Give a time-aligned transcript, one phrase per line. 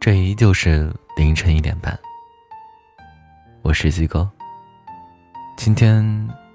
[0.00, 1.96] 这依旧是凌晨一点半。
[3.60, 4.26] 我是鸡哥。
[5.58, 6.02] 今天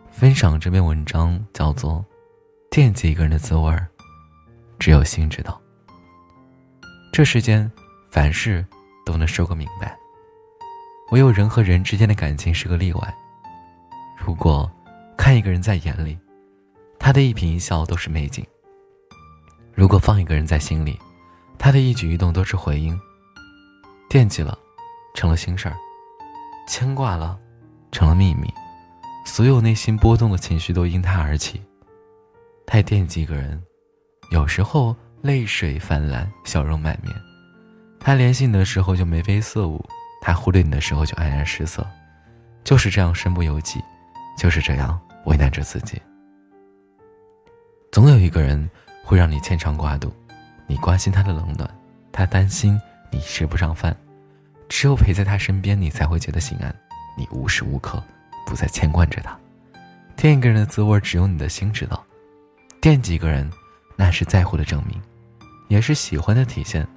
[0.09, 2.03] 分享这篇文章叫做
[2.71, 3.87] 《惦记一个人的滋味儿，
[4.79, 5.61] 只有心知道》。
[7.13, 7.71] 这世间
[8.09, 8.65] 凡事
[9.05, 9.95] 都能说个明白，
[11.11, 13.15] 唯有人和人之间的感情是个例外。
[14.17, 14.67] 如果
[15.15, 16.17] 看一个人在眼里，
[16.97, 18.43] 他的一颦一笑都是美景；
[19.71, 20.99] 如果放一个人在心里，
[21.59, 22.99] 他的一举一动都是回音。
[24.15, 24.57] 惦记了，
[25.13, 25.75] 成了心事儿；
[26.69, 27.37] 牵挂了，
[27.91, 28.49] 成了秘密。
[29.25, 31.61] 所有内心波动的情绪都因他而起。
[32.65, 33.61] 太惦记一个人，
[34.31, 37.13] 有时候泪水泛滥，笑容满面。
[37.99, 39.83] 他联系你的时候就眉飞色舞，
[40.21, 41.85] 他忽略你的时候就黯然失色。
[42.63, 43.83] 就是这样身不由己，
[44.37, 46.01] 就是这样为难着自己。
[47.91, 48.69] 总有一个人
[49.03, 50.09] 会让你牵肠挂肚，
[50.67, 51.69] 你关心他的冷暖，
[52.13, 52.79] 他担心。
[53.11, 53.95] 你吃不上饭，
[54.67, 56.75] 只有陪在他身边，你才会觉得心安。
[57.17, 58.03] 你无时无刻
[58.45, 59.37] 不在牵挂着他。
[60.15, 62.03] 惦一个人的滋味，只有你的心知道。
[62.81, 63.49] 惦记一个人，
[63.95, 65.01] 那是在乎的证明，
[65.67, 66.87] 也是喜欢的体现。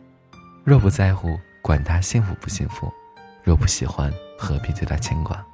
[0.64, 2.92] 若不在乎，管他幸福不幸福；
[3.42, 5.44] 若不喜欢，何必对他牵挂？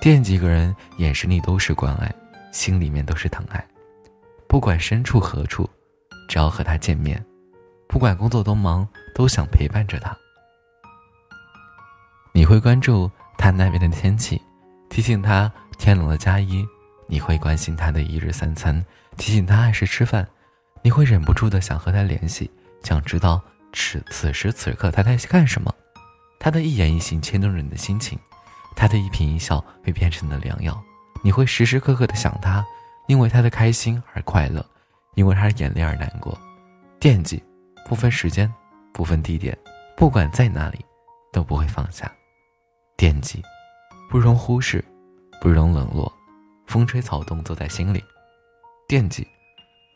[0.00, 2.12] 惦记一个人，眼神里都是关爱，
[2.52, 3.64] 心里面都是疼爱。
[4.46, 5.68] 不管身处何处，
[6.28, 7.22] 只要和他见面。
[7.86, 10.16] 不管工作多忙，都想陪伴着他。
[12.38, 14.40] 你会关注他那边的天气，
[14.88, 16.64] 提醒他天冷了加衣；
[17.08, 18.80] 你会关心他的一日三餐，
[19.16, 20.24] 提醒他按时吃饭；
[20.80, 22.48] 你会忍不住的想和他联系，
[22.84, 25.74] 想知道此此时此刻他在干什么。
[26.38, 28.16] 他的一言一行牵动着你的心情，
[28.76, 30.80] 他的一颦一笑会变成你的良药。
[31.24, 32.64] 你会时时刻刻的想他，
[33.08, 34.64] 因为他的开心而快乐，
[35.16, 36.38] 因为他的眼泪而难过，
[37.00, 37.42] 惦记。
[37.88, 38.48] 不分时间，
[38.92, 39.58] 不分地点，
[39.96, 40.78] 不管在哪里，
[41.32, 42.08] 都不会放下。
[42.98, 43.40] 惦记，
[44.10, 44.84] 不容忽视，
[45.40, 46.12] 不容冷落。
[46.66, 48.02] 风吹草动都在心里。
[48.88, 49.24] 惦记，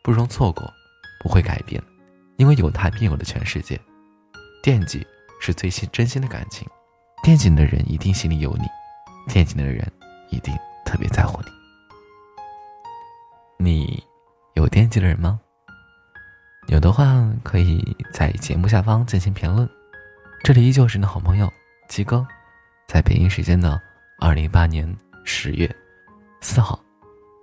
[0.04, 0.72] 不容错过，
[1.20, 1.82] 不会改变，
[2.36, 3.78] 因为有他便有了全世界。
[4.62, 5.04] 惦记
[5.40, 6.64] 是最心真心的感情，
[7.24, 8.68] 惦记你的人一定心里有你，
[9.26, 9.84] 惦记你的人
[10.30, 10.56] 一定
[10.86, 11.48] 特别在乎你。
[13.58, 14.00] 你
[14.54, 15.40] 有惦记的人吗？
[16.68, 19.68] 有的话，可以在节目下方进行评论。
[20.44, 21.52] 这里依旧是你的好朋友
[21.88, 22.24] 鸡哥，
[22.92, 23.80] 在北京时间的
[24.18, 24.86] 二零一八年
[25.24, 25.66] 十月
[26.42, 26.78] 四号，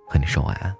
[0.06, 0.72] 和你说晚安。